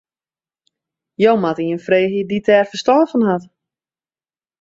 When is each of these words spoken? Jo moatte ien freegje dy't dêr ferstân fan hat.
Jo 1.23 1.31
moatte 1.41 1.63
ien 1.67 1.83
freegje 1.85 2.21
dy't 2.29 2.47
dêr 2.47 2.65
ferstân 2.69 3.09
fan 3.11 3.27
hat. 3.29 3.43